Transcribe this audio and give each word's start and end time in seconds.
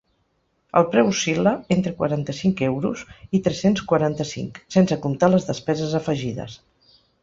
El 0.79 0.87
preu 0.95 1.11
oscil·la 1.11 1.53
entre 1.75 1.93
quaranta-cinc 1.99 2.65
euros 2.69 3.05
i 3.41 3.45
tres-cents 3.51 3.87
quaranta-cinc, 3.95 4.61
sense 4.79 5.03
comptar 5.09 5.35
les 5.35 5.51
despeses 5.55 5.99
afegides. 6.05 6.63